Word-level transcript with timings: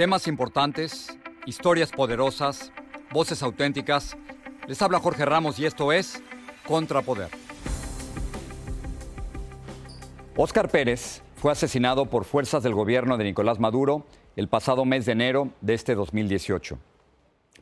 Temas 0.00 0.28
importantes, 0.28 1.14
historias 1.44 1.90
poderosas, 1.90 2.72
voces 3.12 3.42
auténticas. 3.42 4.16
Les 4.66 4.80
habla 4.80 4.98
Jorge 4.98 5.26
Ramos 5.26 5.58
y 5.58 5.66
esto 5.66 5.92
es 5.92 6.22
Contrapoder. 6.66 7.28
Óscar 10.34 10.70
Pérez 10.70 11.20
fue 11.36 11.52
asesinado 11.52 12.06
por 12.06 12.24
fuerzas 12.24 12.62
del 12.62 12.72
gobierno 12.72 13.18
de 13.18 13.24
Nicolás 13.24 13.60
Maduro 13.60 14.06
el 14.36 14.48
pasado 14.48 14.86
mes 14.86 15.04
de 15.04 15.12
enero 15.12 15.50
de 15.60 15.74
este 15.74 15.94
2018. 15.94 16.78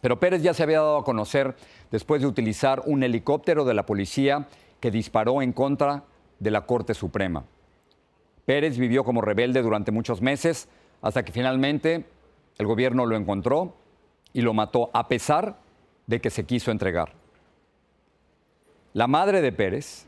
Pero 0.01 0.20
Pérez 0.20 0.41
ya 0.41 0.55
se 0.55 0.62
había 0.62 0.79
dado 0.79 0.98
a 0.98 1.05
conocer 1.05 1.57
después 1.91 2.23
de 2.23 2.29
utilizar 2.29 2.84
un 2.87 3.02
helicóptero 3.02 3.65
de 3.65 3.75
la 3.75 3.84
policía 3.84 4.47
que 4.79 4.93
disparó 4.93 5.43
en 5.43 5.52
contra 5.52 6.05
de 6.39 6.52
la 6.52 6.66
Corte 6.66 6.95
Suprema. 6.95 7.43
Pérez 8.47 8.79
vivió 8.79 9.02
como 9.02 9.23
rebelde 9.23 9.61
durante 9.61 9.91
muchos 9.91 10.23
meses 10.23 10.69
hasta 11.02 11.25
que 11.25 11.33
finalmente 11.33 12.05
el 12.59 12.67
gobierno 12.67 13.07
lo 13.07 13.17
encontró 13.17 13.75
y 14.33 14.43
lo 14.43 14.53
mató 14.53 14.91
a 14.93 15.09
pesar 15.09 15.59
de 16.07 16.21
que 16.21 16.30
se 16.30 16.45
quiso 16.45 16.71
entregar. 16.71 17.12
La 18.93 19.07
madre 19.07 19.41
de 19.41 19.53
Pérez 19.53 20.07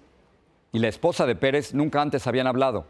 y 0.73 0.79
la 0.79 0.89
esposa 0.89 1.27
de 1.27 1.37
Pérez 1.37 1.75
nunca 1.75 2.03
antes 2.03 2.27
habían 2.27 2.47
hablado, 2.47 2.87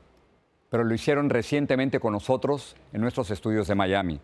pero 0.70 0.84
lo 0.84 0.94
hicieron 0.94 1.30
recientemente 1.30 2.00
con 2.00 2.12
nosotros 2.12 2.76
en 2.92 3.00
nuestros 3.00 3.30
estudios 3.30 3.68
de 3.68 3.74
Miami. 3.74 4.20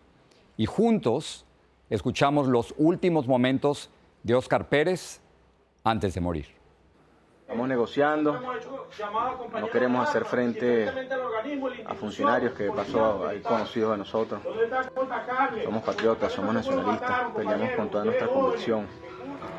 Y 0.57 0.65
juntos 0.65 1.45
escuchamos 1.89 2.47
los 2.47 2.73
últimos 2.77 3.27
momentos 3.27 3.89
de 4.23 4.35
Óscar 4.35 4.69
Pérez 4.69 5.21
antes 5.83 6.13
de 6.13 6.21
morir. 6.21 6.56
Estamos 7.57 7.69
negociando, 7.69 8.39
no 9.59 9.69
queremos 9.71 10.07
hacer 10.07 10.25
frente 10.25 10.87
a 11.87 11.95
funcionarios 11.95 12.53
que 12.53 12.69
pasó 12.69 13.27
ahí 13.27 13.39
conocidos 13.39 13.93
de 13.93 13.97
nosotros. 13.97 14.41
Somos 15.63 15.81
patriotas, 15.81 16.33
somos 16.33 16.53
nacionalistas, 16.53 17.31
peleamos 17.35 17.71
con 17.71 17.89
toda 17.89 18.05
nuestra 18.05 18.27
convicción. 18.27 18.85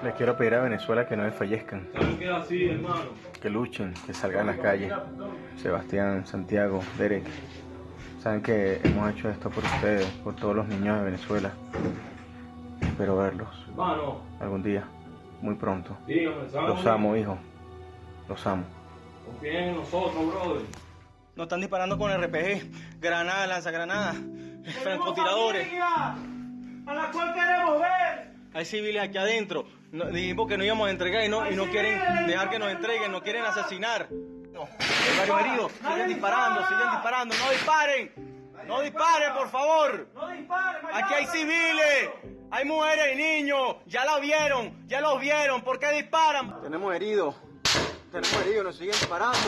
Les 0.05 0.15
quiero 0.15 0.37
pedir 0.37 0.55
a 0.55 0.63
Venezuela 0.63 1.09
que 1.09 1.17
no 1.17 1.25
desfallezcan, 1.25 1.89
que 3.43 3.51
luchen, 3.51 3.95
que 4.07 4.15
salgan 4.15 4.49
a 4.49 4.53
las 4.53 4.61
calles. 4.61 4.95
Sebastián, 5.57 6.25
Santiago, 6.25 6.81
Derek, 6.99 7.27
saben 8.23 8.43
que 8.43 8.81
hemos 8.85 9.11
hecho 9.11 9.29
esto 9.29 9.51
por 9.51 9.65
ustedes, 9.65 10.07
por 10.23 10.37
todos 10.37 10.55
los 10.55 10.69
niños 10.69 11.01
de 11.01 11.05
Venezuela. 11.05 11.51
Espero 12.81 13.17
verlos 13.17 13.49
algún 14.39 14.63
día, 14.63 14.85
muy 15.43 15.57
pronto. 15.57 15.97
Los 16.07 16.87
amo, 16.87 17.17
hijo. 17.17 17.37
Los 18.29 18.47
amo. 18.47 18.65
Confíen 19.27 19.57
en 19.57 19.77
nosotros, 19.77 20.27
brother. 20.27 20.63
Nos 21.37 21.45
están 21.45 21.61
disparando 21.61 21.97
con 21.99 22.11
RPG, 22.13 22.99
granadas, 23.01 23.49
lanzagranadas, 23.49 24.17
francotiradores. 24.83 25.69
A 25.81 26.95
la 26.95 27.11
cual 27.13 27.35
queremos 27.35 27.81
ver. 27.81 28.33
Hay 28.55 28.65
civiles 28.65 29.03
aquí 29.03 29.19
adentro. 29.19 29.67
No- 29.93 30.07
dijimos 30.07 30.49
que 30.49 30.59
no 30.59 30.65
íbamos 30.65 30.89
a 30.89 30.91
entregar 30.91 31.25
y 31.25 31.29
no, 31.29 31.49
y 31.51 31.55
no 31.55 31.67
quieren 31.67 32.27
dejar 32.27 32.51
que 32.51 32.59
nos 32.59 32.71
entreguen, 32.71 33.13
nos 33.13 33.23
quieren 33.23 33.45
asesinar. 33.45 34.09
No. 34.11 34.63
Hay 34.63 35.29
varios 35.29 35.41
heridos. 35.49 35.73
Siguen 35.73 36.09
disparando, 36.09 36.67
siguen 36.67 36.91
disparando. 36.91 37.35
¡No 37.37 37.51
disparen! 37.51 38.13
¡No 38.67 38.81
disparen, 38.81 39.33
por 39.35 39.49
favor! 39.51 40.09
No 40.15 40.29
disparen, 40.29 40.87
Aquí 40.93 41.15
hay 41.15 41.27
civiles, 41.27 42.11
hay 42.51 42.65
mujeres 42.67 43.15
y 43.15 43.17
niños. 43.17 43.77
Ya 43.87 44.05
la 44.05 44.19
vieron, 44.19 44.87
ya 44.89 45.01
los 45.01 45.21
vieron. 45.21 45.63
¿Por 45.63 45.79
qué 45.79 45.93
disparan? 45.93 46.61
Tenemos 46.63 46.95
heridos, 46.95 47.35
tenemos 48.11 48.47
heridos, 48.47 48.65
nos 48.65 48.77
siguen 48.77 48.93
disparando. 48.93 49.39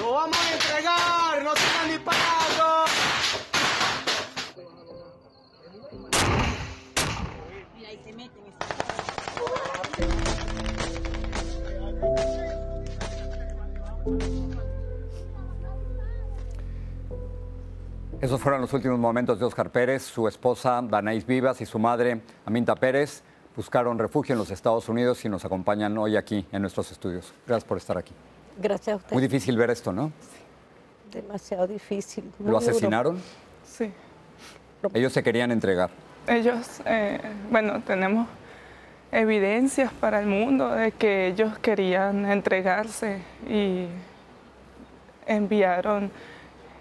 ¡Lo 0.00 0.12
vamos 0.12 0.36
a 0.36 0.52
entregar! 0.52 1.42
¡No 1.42 1.54
sigan 1.56 1.88
disparando! 1.90 2.84
Esos 18.20 18.40
fueron 18.40 18.60
los 18.60 18.72
últimos 18.72 18.98
momentos 19.00 19.40
de 19.40 19.44
Óscar 19.44 19.70
Pérez. 19.70 20.02
Su 20.04 20.28
esposa, 20.28 20.80
Danais 20.82 21.26
Vivas, 21.26 21.60
y 21.60 21.66
su 21.66 21.78
madre, 21.78 22.22
Aminta 22.46 22.76
Pérez, 22.76 23.24
buscaron 23.56 23.98
refugio 23.98 24.32
en 24.34 24.38
los 24.38 24.50
Estados 24.50 24.88
Unidos 24.88 25.24
y 25.24 25.28
nos 25.28 25.44
acompañan 25.44 25.96
hoy 25.98 26.16
aquí 26.16 26.46
en 26.52 26.62
nuestros 26.62 26.90
estudios. 26.92 27.32
Gracias 27.46 27.64
por 27.68 27.78
estar 27.78 27.98
aquí. 27.98 28.12
Gracias 28.58 28.94
a 28.94 28.96
usted. 28.96 29.12
Muy 29.12 29.22
difícil 29.22 29.56
ver 29.56 29.70
esto, 29.70 29.92
¿no? 29.92 30.12
Demasiado 31.12 31.66
difícil. 31.66 32.24
muy 32.38 32.50
¿Lo 32.52 32.58
duro. 32.58 32.70
asesinaron? 32.70 33.20
Sí, 33.66 33.90
Ellos 34.94 35.12
se 35.12 35.22
querían 35.22 35.50
entregar. 35.52 35.90
ellos, 36.26 36.80
eh, 36.86 37.20
bueno, 37.50 37.82
tenemos 37.82 38.26
evidencias 39.10 39.92
para 39.92 40.20
el 40.20 40.26
mundo 40.26 40.70
de 40.70 40.92
que 40.92 41.26
ellos 41.28 41.58
querían 41.58 42.24
entregarse 42.30 43.20
y 43.48 43.86
enviaron 45.26 46.10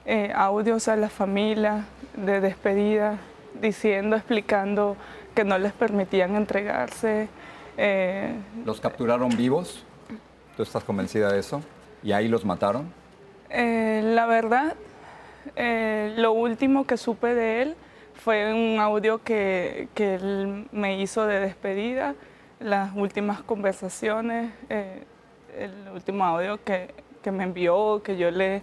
eh, 0.05 0.31
audios 0.35 0.88
a 0.88 0.95
la 0.95 1.09
familia 1.09 1.85
de 2.15 2.39
despedida 2.41 3.17
diciendo, 3.59 4.16
explicando 4.16 4.95
que 5.35 5.44
no 5.44 5.57
les 5.57 5.73
permitían 5.73 6.35
entregarse. 6.35 7.29
eh, 7.78 8.35
¿Los 8.66 8.79
capturaron 8.81 9.29
vivos? 9.35 9.85
¿Tú 10.57 10.63
estás 10.63 10.84
convencida 10.84 11.31
de 11.31 11.39
eso? 11.39 11.62
¿Y 12.03 12.12
ahí 12.12 12.28
los 12.28 12.45
mataron? 12.45 12.91
Eh, 13.50 14.01
la 14.03 14.25
verdad, 14.25 14.75
eh, 15.56 16.13
lo 16.17 16.31
último 16.34 16.85
que 16.85 16.97
supe 16.97 17.34
de 17.34 17.62
él 17.62 17.75
fue 18.13 18.53
un 18.53 18.79
audio 18.79 19.23
que, 19.23 19.88
que 19.95 20.16
él 20.16 20.68
me 20.72 21.00
hizo 21.01 21.25
de 21.25 21.39
despedida, 21.39 22.16
las 22.59 22.95
últimas 22.95 23.41
conversaciones, 23.41 24.51
eh, 24.69 25.03
el 25.57 25.73
último 25.94 26.23
audio 26.23 26.63
que, 26.63 26.94
que 27.23 27.31
me 27.31 27.44
envió, 27.44 28.01
que 28.03 28.18
yo 28.18 28.29
le, 28.31 28.62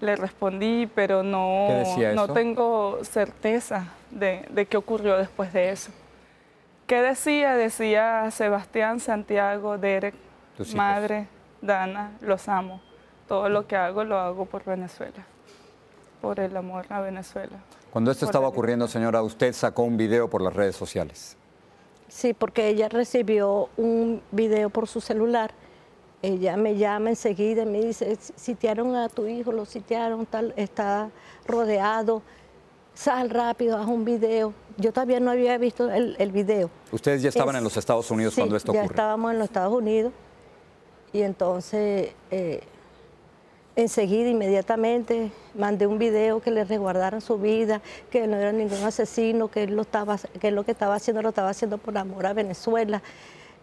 le 0.00 0.16
respondí, 0.16 0.86
pero 0.94 1.22
no, 1.22 1.66
¿Qué 1.68 1.74
decía 1.74 2.12
no 2.12 2.28
tengo 2.28 2.98
certeza 3.02 3.88
de, 4.10 4.46
de 4.50 4.66
qué 4.66 4.76
ocurrió 4.76 5.16
después 5.16 5.52
de 5.52 5.70
eso. 5.70 5.90
¿Qué 6.86 7.02
decía? 7.02 7.54
Decía 7.56 8.30
Sebastián, 8.30 9.00
Santiago, 9.00 9.76
Derek, 9.76 10.14
madre, 10.74 11.26
Dana, 11.60 12.12
los 12.20 12.48
amo. 12.48 12.80
Todo 13.26 13.48
lo 13.48 13.66
que 13.66 13.74
hago 13.74 14.04
lo 14.04 14.18
hago 14.18 14.46
por 14.46 14.64
Venezuela, 14.64 15.26
por 16.20 16.38
el 16.38 16.56
amor 16.56 16.86
a 16.90 17.00
Venezuela. 17.00 17.56
Cuando 17.90 18.10
esto 18.10 18.24
estaba 18.24 18.46
ocurriendo, 18.46 18.86
señora, 18.86 19.22
usted 19.22 19.52
sacó 19.52 19.82
un 19.82 19.96
video 19.96 20.30
por 20.30 20.42
las 20.42 20.54
redes 20.54 20.76
sociales. 20.76 21.36
Sí, 22.08 22.34
porque 22.34 22.68
ella 22.68 22.88
recibió 22.88 23.68
un 23.76 24.22
video 24.30 24.70
por 24.70 24.86
su 24.86 25.00
celular. 25.00 25.52
Ella 26.22 26.56
me 26.56 26.76
llama 26.76 27.10
enseguida 27.10 27.62
y 27.62 27.66
me 27.66 27.80
dice, 27.82 28.16
sitiaron 28.36 28.96
a 28.96 29.08
tu 29.08 29.26
hijo, 29.26 29.52
lo 29.52 29.64
sitiaron, 29.66 30.24
tal, 30.26 30.54
está 30.56 31.10
rodeado, 31.46 32.22
sal 32.94 33.30
rápido, 33.30 33.76
haz 33.76 33.86
un 33.86 34.04
video. 34.04 34.52
Yo 34.78 34.92
todavía 34.92 35.20
no 35.20 35.30
había 35.30 35.56
visto 35.58 35.90
el, 35.90 36.16
el 36.18 36.32
video. 36.32 36.70
Ustedes 36.90 37.22
ya 37.22 37.28
estaban 37.28 37.54
Es- 37.54 37.58
en 37.58 37.64
los 37.64 37.76
Estados 37.76 38.10
Unidos 38.10 38.34
sí, 38.34 38.40
cuando 38.40 38.56
esto 38.56 38.72
ya 38.72 38.80
ocurre. 38.80 38.92
estábamos 38.94 39.32
en 39.32 39.38
los 39.38 39.44
Estados 39.48 39.74
Unidos 39.74 40.12
y 41.12 41.20
entonces 41.22 42.12
eh, 42.30 42.60
enseguida, 43.76 44.28
inmediatamente, 44.30 45.30
mandé 45.54 45.86
un 45.86 45.98
video 45.98 46.40
que 46.40 46.50
le 46.50 46.64
resguardaran 46.64 47.20
su 47.20 47.38
vida, 47.38 47.82
que 48.10 48.26
no 48.26 48.36
era 48.36 48.52
ningún 48.52 48.82
asesino, 48.84 49.48
que 49.48 49.64
él, 49.64 49.76
lo 49.76 49.82
estaba, 49.82 50.16
que 50.40 50.50
lo 50.50 50.64
que 50.64 50.72
estaba 50.72 50.94
haciendo 50.94 51.20
lo 51.22 51.28
estaba 51.28 51.50
haciendo 51.50 51.76
por 51.78 51.96
amor 51.98 52.24
a 52.26 52.32
Venezuela, 52.32 53.02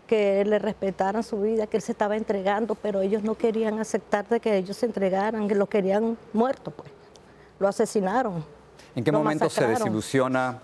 que 0.07 0.43
le 0.45 0.59
respetaran 0.59 1.23
su 1.23 1.41
vida, 1.41 1.67
que 1.67 1.77
él 1.77 1.83
se 1.83 1.93
estaba 1.93 2.15
entregando, 2.15 2.75
pero 2.75 3.01
ellos 3.01 3.23
no 3.23 3.35
querían 3.35 3.79
aceptar 3.79 4.27
de 4.27 4.39
que 4.39 4.57
ellos 4.57 4.77
se 4.77 4.85
entregaran, 4.85 5.47
que 5.47 5.55
lo 5.55 5.67
querían 5.67 6.17
muerto, 6.33 6.71
pues. 6.71 6.91
Lo 7.59 7.67
asesinaron. 7.67 8.43
¿En 8.95 9.03
qué 9.03 9.11
lo 9.11 9.19
momento 9.19 9.49
se 9.49 9.65
desilusiona 9.65 10.59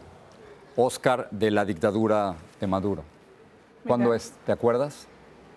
Oscar 0.75 1.27
de 1.31 1.51
la 1.51 1.65
dictadura 1.65 2.35
de 2.59 2.67
Maduro? 2.67 3.03
¿Cuándo 3.87 4.07
Mira. 4.07 4.17
es? 4.17 4.33
¿Te 4.45 4.51
acuerdas? 4.51 5.07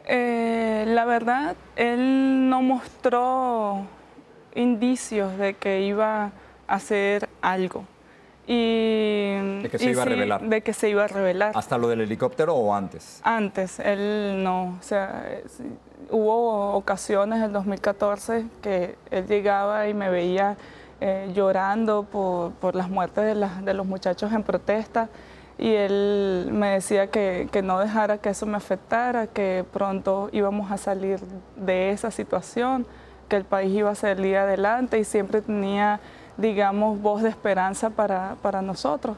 Eh, 0.07 0.85
la 0.89 1.05
verdad, 1.05 1.57
él 1.77 2.49
no 2.49 2.63
mostró 2.63 3.87
indicios 4.55 5.37
de 5.39 5.55
que 5.55 5.83
iba 5.83 6.25
a 6.25 6.75
hacer 6.75 7.29
algo. 7.41 7.85
Y, 8.47 9.63
De 9.63 9.69
que 9.71 9.79
se 9.79 9.85
y 9.87 9.89
iba 9.91 10.03
a 10.03 10.05
sí, 10.05 10.11
revelar. 10.11 10.41
De 10.43 10.61
que 10.63 10.73
se 10.73 10.89
iba 10.89 11.05
a 11.05 11.09
revelar. 11.09 11.53
¿Hasta 11.55 11.79
lo 11.79 11.89
del 11.89 12.01
helicóptero 12.01 12.55
o 12.55 12.75
antes? 12.75 13.21
Antes, 13.23 13.79
él 13.81 14.43
no, 14.43 14.77
o 14.81 14.83
sea, 14.83 15.25
hubo 16.11 16.73
ocasiones 16.75 17.39
en 17.39 17.45
el 17.45 17.53
2014 17.53 18.45
que 18.63 18.97
él 19.11 19.27
llegaba 19.27 19.89
y 19.89 19.95
me 19.95 20.11
veía 20.11 20.57
eh, 21.01 21.31
llorando 21.35 22.05
por, 22.05 22.53
por 22.53 22.75
las 22.75 22.89
muertes 22.91 23.25
de, 23.25 23.35
las- 23.35 23.65
de 23.65 23.75
los 23.75 23.87
muchachos 23.87 24.33
en 24.33 24.43
protesta 24.43 25.09
y 25.59 25.75
él 25.75 26.49
me 26.53 26.71
decía 26.71 27.07
que, 27.09 27.49
que 27.53 27.63
no 27.63 27.79
dejara 27.79 28.19
que 28.19 28.31
eso 28.31 28.47
me 28.47 28.57
afectara, 28.57 29.27
que 29.29 29.65
pronto 29.73 30.29
íbamos 30.33 30.71
a 30.73 30.77
salir 30.77 31.21
de 31.57 31.91
esa 31.91 32.11
situación, 32.11 32.87
que 33.29 33.37
el 33.37 33.45
país 33.45 33.73
iba 33.73 33.91
a 33.91 33.95
salir 33.95 34.37
adelante 34.37 34.99
y 34.99 35.05
siempre 35.05 35.41
tenía, 35.43 36.01
digamos, 36.43 37.01
voz 37.01 37.23
de 37.23 37.31
esperanza 37.31 37.89
para, 37.89 38.37
para 38.43 38.61
nosotros. 38.61 39.17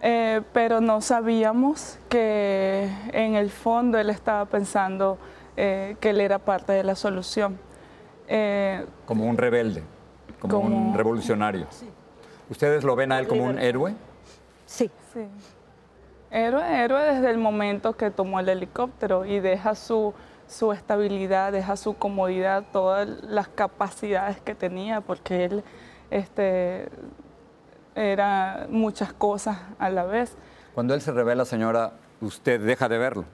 Eh, 0.00 0.42
pero 0.52 0.80
no 0.80 1.00
sabíamos 1.00 1.98
que 2.08 2.90
en 3.12 3.34
el 3.34 3.50
fondo 3.50 3.98
él 3.98 4.08
estaba 4.08 4.44
pensando 4.46 5.18
eh, 5.56 5.96
que 6.00 6.10
él 6.10 6.20
era 6.20 6.38
parte 6.38 6.72
de 6.72 6.84
la 6.84 6.94
solución. 6.94 7.58
Eh, 8.28 8.86
como 9.04 9.24
un 9.24 9.36
rebelde, 9.36 9.82
como, 10.40 10.60
un 10.60 10.94
revolucionario. 10.94 11.66
¿Ustedes 12.48 12.84
lo 12.84 12.94
ven 12.94 13.12
a 13.12 13.18
él 13.18 13.26
como 13.26 13.44
un 13.44 13.58
héroe? 13.58 13.94
Sí. 14.66 14.90
sí. 15.12 15.26
Héroe, 16.30 16.62
héroe 16.84 17.14
desde 17.14 17.30
el 17.30 17.38
momento 17.38 17.96
que 17.96 18.10
tomó 18.10 18.40
el 18.40 18.48
helicóptero 18.48 19.24
y 19.24 19.40
deja 19.40 19.74
su, 19.74 20.12
su 20.46 20.72
estabilidad, 20.72 21.52
deja 21.52 21.76
su 21.76 21.96
comodidad, 21.96 22.64
todas 22.72 23.08
las 23.22 23.48
capacidades 23.48 24.40
que 24.40 24.54
tenía, 24.54 25.00
porque 25.00 25.44
él 25.44 25.64
este, 26.10 26.88
era 27.94 28.66
muchas 28.70 29.12
cosas 29.12 29.58
a 29.78 29.90
la 29.90 30.04
vez. 30.04 30.36
Cuando 30.74 30.94
él 30.94 31.00
se 31.00 31.12
revela, 31.12 31.44
señora, 31.44 31.92
¿usted 32.20 32.60
deja 32.60 32.88
de 32.88 32.98
verlo? 32.98 33.24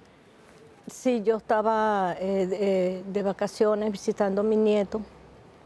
Sí, 0.87 1.23
yo 1.23 1.37
estaba 1.37 2.17
eh, 2.19 3.03
de, 3.07 3.23
vacaciones 3.23 3.93
visitando 3.93 4.41
a 4.41 4.45
mi 4.45 4.57
nieto, 4.57 5.01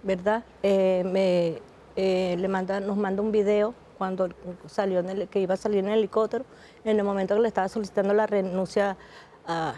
¿verdad? 0.02 0.44
Eh, 0.62 1.04
me, 1.06 1.62
eh, 1.96 2.36
le 2.36 2.48
manda, 2.48 2.80
nos 2.80 2.96
manda 2.96 3.22
un 3.22 3.32
video 3.32 3.74
cuando 3.96 4.28
salió 4.66 5.00
en 5.00 5.08
el, 5.08 5.28
que 5.28 5.40
iba 5.40 5.54
a 5.54 5.56
salir 5.56 5.78
en 5.78 5.88
el 5.88 6.00
helicóptero, 6.00 6.44
en 6.84 6.98
el 6.98 7.04
momento 7.04 7.34
que 7.34 7.40
le 7.40 7.48
estaba 7.48 7.68
solicitando 7.68 8.12
la 8.12 8.26
renuncia 8.26 8.96
al 9.46 9.74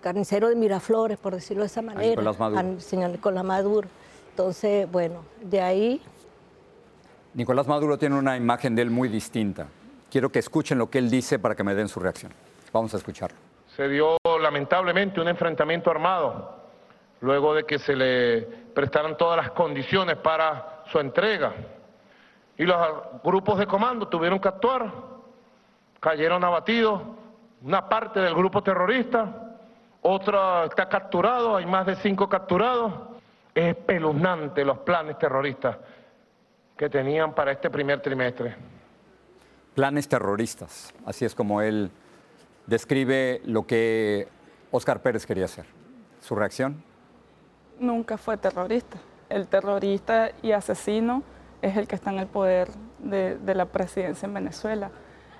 carnicero 0.00 0.48
de 0.48 0.56
Miraflores, 0.56 1.18
por 1.18 1.34
decirlo 1.34 1.62
de 1.62 1.68
esa 1.68 1.82
manera, 1.82 2.20
al 2.38 2.80
señor 2.80 3.10
Nicolás 3.10 3.44
Maduro. 3.44 3.88
Entonces, 4.32 4.90
bueno, 4.90 5.24
de 5.42 5.60
ahí... 5.60 6.02
Nicolás 7.34 7.66
Maduro 7.66 7.98
tiene 7.98 8.16
una 8.18 8.36
imagen 8.36 8.74
de 8.74 8.82
él 8.82 8.90
muy 8.90 9.08
distinta. 9.08 9.66
Quiero 10.10 10.30
que 10.30 10.38
escuchen 10.38 10.78
lo 10.78 10.88
que 10.90 10.98
él 10.98 11.10
dice 11.10 11.38
para 11.38 11.54
que 11.54 11.62
me 11.62 11.74
den 11.74 11.88
su 11.88 12.00
reacción. 12.00 12.32
Vamos 12.72 12.94
a 12.94 12.96
escucharlo. 12.96 13.36
Se 13.76 13.88
dio 13.88 14.16
lamentablemente 14.40 15.20
un 15.20 15.28
enfrentamiento 15.28 15.90
armado 15.90 16.62
luego 17.20 17.54
de 17.54 17.64
que 17.64 17.78
se 17.78 17.94
le 17.94 18.42
prestaran 18.74 19.16
todas 19.16 19.36
las 19.36 19.52
condiciones 19.52 20.16
para 20.16 20.82
su 20.90 20.98
entrega 20.98 21.54
y 22.56 22.64
los 22.64 22.76
grupos 23.22 23.58
de 23.58 23.66
comando 23.66 24.08
tuvieron 24.08 24.38
que 24.38 24.48
actuar, 24.48 24.92
cayeron 26.00 26.42
abatidos, 26.44 27.02
una 27.62 27.88
parte 27.88 28.20
del 28.20 28.34
grupo 28.34 28.62
terrorista, 28.62 29.56
otra 30.00 30.64
está 30.64 30.88
capturado, 30.88 31.56
hay 31.56 31.66
más 31.66 31.86
de 31.86 31.96
cinco 31.96 32.28
capturados. 32.28 33.11
Es 33.54 33.76
espeluznante 33.76 34.64
los 34.64 34.78
planes 34.78 35.18
terroristas 35.18 35.76
que 36.76 36.88
tenían 36.88 37.34
para 37.34 37.52
este 37.52 37.70
primer 37.70 38.00
trimestre. 38.00 38.56
Planes 39.74 40.08
terroristas, 40.08 40.92
así 41.04 41.24
es 41.24 41.34
como 41.34 41.60
él 41.62 41.90
describe 42.66 43.40
lo 43.44 43.66
que 43.66 44.28
Oscar 44.70 45.00
Pérez 45.00 45.26
quería 45.26 45.44
hacer. 45.44 45.66
¿Su 46.20 46.34
reacción? 46.34 46.82
Nunca 47.78 48.16
fue 48.16 48.36
terrorista. 48.36 48.98
El 49.28 49.48
terrorista 49.48 50.30
y 50.42 50.52
asesino 50.52 51.22
es 51.62 51.76
el 51.76 51.86
que 51.86 51.94
está 51.94 52.10
en 52.10 52.18
el 52.18 52.26
poder 52.26 52.68
de, 52.98 53.38
la 53.54 53.66
presidencia 53.66 54.26
en 54.26 54.34
Venezuela. 54.34 54.90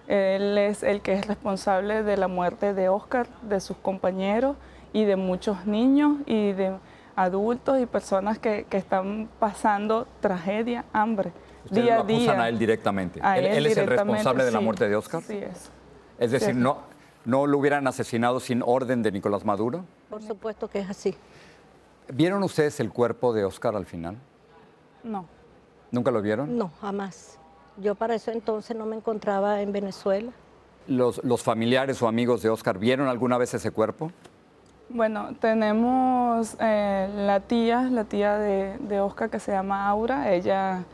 Él 0.08 0.58
es 0.58 0.82
el 0.82 1.00
que 1.00 1.14
es 1.14 1.26
responsable 1.26 2.02
de 2.02 2.16
la 2.16 2.28
muerte 2.28 2.74
de 2.74 2.88
Oscar, 2.88 3.28
de 3.42 3.60
sus 3.60 3.76
compañeros 3.76 4.56
y 4.92 5.04
de 5.04 5.16
muchos 5.16 5.66
niños 5.66 6.18
y 6.26 6.52
de 6.52 6.74
adultos 7.16 7.80
y 7.80 7.86
personas 7.86 8.38
que, 8.38 8.66
están 8.70 9.28
pasando 9.38 10.06
tragedia, 10.20 10.84
hambre, 10.92 11.32
día 11.70 12.00
a 12.00 12.02
día. 12.04 12.40
a 12.40 12.48
él 12.48 12.58
directamente. 12.58 13.20
él, 13.20 13.66
es 13.66 13.76
el 13.76 13.86
responsable 13.86 14.44
de 14.44 14.50
la 14.50 14.60
muerte 14.60 14.88
de 14.88 14.96
Oscar? 14.96 15.22
Sí 15.22 15.36
es. 15.36 15.70
Es 16.18 16.30
decir, 16.30 16.54
no, 16.54 16.78
¿no 17.24 17.46
lo 17.46 17.58
hubieran 17.58 17.86
asesinado 17.86 18.40
sin 18.40 18.62
orden 18.64 19.02
de 19.02 19.12
Nicolás 19.12 19.44
Maduro? 19.44 19.84
Por 20.08 20.22
supuesto 20.22 20.68
que 20.68 20.80
es 20.80 20.90
así. 20.90 21.14
¿Vieron 22.12 22.42
ustedes 22.42 22.78
el 22.80 22.90
cuerpo 22.90 23.32
de 23.32 23.44
Oscar 23.44 23.76
al 23.76 23.86
final? 23.86 24.16
No. 25.02 25.26
¿Nunca 25.90 26.10
lo 26.10 26.22
vieron? 26.22 26.56
No, 26.56 26.70
jamás. 26.80 27.38
Yo 27.76 27.94
para 27.94 28.14
eso 28.14 28.30
entonces 28.30 28.76
no 28.76 28.86
me 28.86 28.96
encontraba 28.96 29.62
en 29.62 29.72
Venezuela. 29.72 30.32
¿Los, 30.86 31.22
los 31.24 31.42
familiares 31.42 32.02
o 32.02 32.08
amigos 32.08 32.42
de 32.42 32.50
Oscar 32.50 32.78
vieron 32.78 33.08
alguna 33.08 33.38
vez 33.38 33.54
ese 33.54 33.70
cuerpo? 33.70 34.10
Bueno, 34.94 35.30
tenemos 35.40 36.54
eh, 36.60 37.08
la 37.16 37.40
tía, 37.40 37.80
la 37.84 38.04
tía 38.04 38.36
de, 38.36 39.00
Oscar 39.00 39.30
que 39.30 39.38
se 39.38 39.50
llama 39.50 39.88
Aura. 39.88 40.30
Ella 40.34 40.84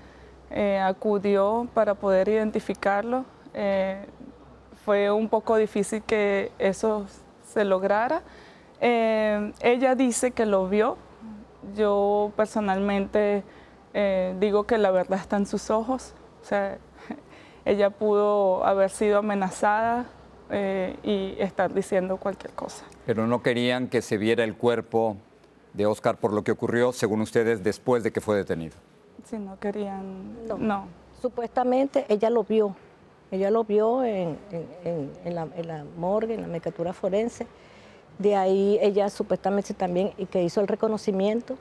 eh, 0.52 0.78
acudió 0.78 1.66
para 1.74 1.94
poder 1.94 2.28
identificarlo. 2.28 3.24
Eh, 3.54 4.06
fue 4.84 5.10
un 5.10 5.28
poco 5.28 5.56
difícil 5.56 6.02
que 6.02 6.52
eso 6.60 7.06
se 7.44 7.64
lograra. 7.64 8.22
ella 8.80 9.96
dice 9.96 10.30
que 10.30 10.46
lo 10.46 10.68
vio. 10.68 10.96
Yo 11.74 12.30
personalmente 12.36 13.42
digo 14.38 14.62
que 14.62 14.78
la 14.78 14.92
verdad 14.92 15.18
está 15.18 15.38
en 15.38 15.46
sus 15.46 15.70
ojos. 15.70 16.14
O 16.40 16.44
sea, 16.44 16.78
ella 17.64 17.90
pudo 17.90 18.64
haber 18.64 18.90
sido 18.90 19.18
amenazada 19.18 20.06
y 21.02 21.34
estar 21.40 21.74
diciendo 21.74 22.16
cualquier 22.18 22.52
cosa. 22.52 22.84
Pero 23.08 23.26
no 23.26 23.42
querían 23.42 23.88
que 23.88 24.02
se 24.02 24.18
viera 24.18 24.44
el 24.44 24.54
cuerpo 24.54 25.16
de 25.72 25.86
Oscar 25.86 26.18
por 26.18 26.34
lo 26.34 26.44
que 26.44 26.52
ocurrió, 26.52 26.92
según 26.92 27.22
ustedes, 27.22 27.64
después 27.64 28.02
de 28.02 28.12
que 28.12 28.20
fue 28.20 28.36
detenido. 28.36 28.76
Sí, 29.24 29.38
no 29.38 29.58
querían. 29.58 30.46
No. 30.58 30.88
Supuestamente 31.22 32.04
ella 32.10 32.28
lo 32.28 32.44
vio. 32.44 32.76
Ella 33.30 33.50
lo 33.50 33.64
vio 33.64 34.04
en, 34.04 34.36
la, 35.24 35.48
en 35.56 35.68
la 35.68 35.86
morgue, 35.96 36.34
en 36.34 36.42
la 36.42 36.48
mecatura 36.48 36.92
forense. 36.92 37.46
De 38.18 38.36
ahí 38.36 38.78
ella 38.82 39.08
supuestamente 39.08 39.72
también, 39.72 40.12
y 40.18 40.26
que 40.26 40.42
hizo 40.42 40.60
el 40.60 40.68
reconocimiento 40.68 41.56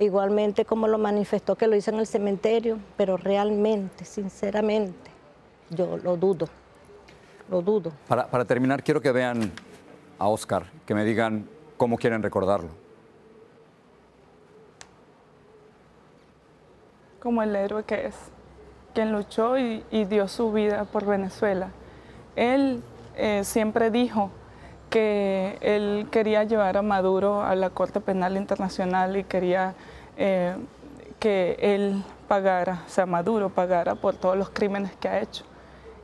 igualmente 0.00 0.64
como 0.64 0.88
lo 0.88 0.98
manifestó 0.98 1.54
que 1.54 1.68
lo 1.68 1.76
hizo 1.76 1.92
en 1.92 2.00
el 2.00 2.08
cementerio, 2.08 2.80
pero 2.96 3.16
realmente, 3.16 4.04
sinceramente, 4.04 5.12
yo 5.70 5.96
lo 5.98 6.16
dudo, 6.16 6.48
lo 7.48 7.62
dudo. 7.62 7.92
Para, 8.08 8.44
terminar, 8.44 8.82
quiero 8.82 9.00
que 9.00 9.12
vean 9.12 9.52
Oscar, 10.28 10.66
que 10.86 10.94
me 10.94 11.04
digan 11.04 11.48
cómo 11.76 11.96
quieren 11.98 12.22
recordarlo. 12.22 12.70
Como 17.20 17.42
el 17.42 17.54
héroe 17.56 17.84
que 17.84 18.06
es, 18.06 18.14
quien 18.94 19.12
luchó 19.12 19.58
y, 19.58 19.82
dio 19.90 20.28
su 20.28 20.52
vida 20.52 20.84
por 20.84 21.06
Venezuela. 21.06 21.70
Él 22.36 22.82
eh, 23.16 23.42
siempre 23.44 23.90
dijo 23.90 24.30
que 24.90 25.58
él 25.60 26.08
quería 26.10 26.44
llevar 26.44 26.76
a 26.76 26.82
Maduro 26.82 27.42
a 27.42 27.54
la 27.54 27.70
Corte 27.70 28.00
Penal 28.00 28.36
Internacional 28.36 29.16
y 29.16 29.24
quería 29.24 29.74
eh, 30.16 30.54
que 31.18 31.56
él 31.60 32.04
pagara, 32.28 32.82
o 32.86 32.88
sea, 32.88 33.06
Maduro 33.06 33.48
pagara 33.48 33.94
por 33.94 34.14
todos 34.14 34.36
los 34.36 34.50
crímenes 34.50 34.94
que 34.96 35.08
ha 35.08 35.20
hecho. 35.20 35.44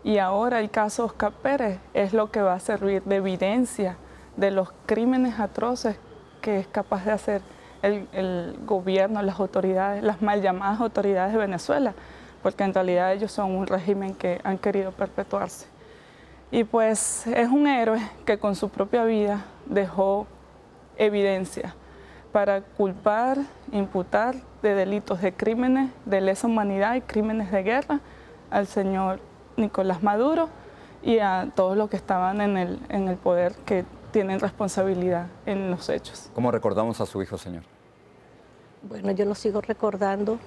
Y 0.04 0.19
ahora 0.19 0.61
el 0.61 0.71
caso 0.71 1.04
Oscar 1.04 1.33
Pérez 1.33 1.78
es 1.92 2.12
lo 2.12 2.31
que 2.31 2.40
va 2.40 2.54
a 2.54 2.61
servir 2.61 3.02
de 3.02 3.16
evidencia 3.16 3.97
de 4.38 4.52
los 4.52 4.73
crímenes 4.87 5.40
atroces 5.40 5.97
que 6.40 6.61
es 6.61 6.68
capaz 6.68 7.04
de 7.04 7.11
hacer 7.11 7.42
el, 7.83 8.57
gobierno, 8.64 9.21
las 9.21 9.38
autoridades, 9.40 10.02
las 10.02 10.23
mal 10.23 10.40
llamadas 10.40 10.80
autoridades 10.80 11.33
de 11.33 11.38
Venezuela, 11.38 11.92
porque 12.42 12.62
en 12.62 12.73
realidad 12.73 13.12
ellos 13.12 13.33
son 13.33 13.50
un 13.50 13.66
régimen 13.66 14.14
que 14.14 14.40
han 14.45 14.57
querido 14.57 14.92
perpetuarse. 14.92 15.66
Y 16.52 16.64
pues 16.64 17.26
es 17.26 17.49
un 17.49 17.66
héroe 17.66 18.00
que 18.25 18.38
con 18.38 18.54
su 18.54 18.68
propia 18.68 19.04
vida 19.04 19.45
dejó 19.66 20.26
evidencia 20.97 21.75
para 22.33 22.61
culpar, 22.61 23.38
imputar 23.73 24.37
de 24.62 24.75
delitos 24.75 25.21
de 25.21 25.33
crímenes 25.33 25.90
de 26.04 26.21
lesa 26.21 26.47
humanidad 26.47 26.95
y 26.95 27.00
crímenes 27.00 27.50
de 27.50 27.62
guerra 27.64 28.00
al 28.50 28.66
señor 28.66 29.21
Nicolás 29.57 30.02
Maduro 30.02 30.49
y 31.02 31.18
a 31.18 31.49
todos 31.54 31.76
los 31.76 31.90
que 31.90 31.97
estaban 31.97 32.40
en 32.40 32.57
el, 32.57 32.78
en 32.88 33.09
el 33.09 33.16
poder 33.16 33.54
que 33.66 33.85
tienen 34.11 34.41
responsabilidad 34.41 35.29
en 35.47 35.71
los 35.71 35.88
hechos. 35.88 36.31
¿Cómo 36.35 36.50
recordamos 36.50 37.00
a 37.00 37.07
su 37.07 37.23
hijo, 37.23 37.38
señor? 37.38 37.62
Bueno, 38.83 39.11
yo 39.12 39.25
lo 39.25 39.35
sigo 39.35 39.61
recordando, 39.61 40.38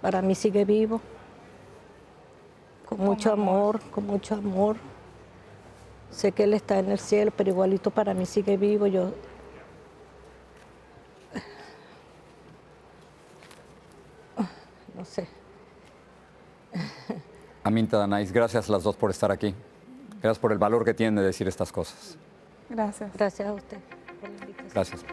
para 0.00 0.22
mí 0.22 0.34
sigue 0.34 0.64
vivo, 0.64 1.00
con 2.86 2.98
mucho 2.98 3.32
amor, 3.32 3.80
con 3.90 4.06
mucho 4.06 4.34
amor. 4.34 4.76
Sé 6.10 6.32
que 6.32 6.44
Él 6.44 6.54
está 6.54 6.78
en 6.78 6.90
el 6.90 6.98
cielo, 6.98 7.32
pero 7.36 7.50
igualito 7.50 7.90
para 7.90 8.14
mí 8.14 8.24
sigue 8.24 8.56
vivo. 8.56 8.86
Yo 8.86 9.12
no 14.94 15.04
sé. 15.04 15.28
Aminta 17.64 17.98
Danais, 17.98 18.32
gracias 18.32 18.68
a 18.68 18.72
las 18.72 18.82
dos 18.82 18.96
por 18.96 19.10
estar 19.10 19.30
aquí. 19.32 19.54
Gracias 20.22 20.38
por 20.38 20.52
el 20.52 20.58
valor 20.58 20.84
que 20.84 20.94
tienen 20.94 21.16
de 21.16 21.22
decir 21.22 21.48
estas 21.48 21.72
cosas. 21.72 22.16
Gracias. 22.68 23.12
Gracias 23.12 23.48
a 23.48 23.52
usted 23.52 23.78
Gracias. 24.72 25.04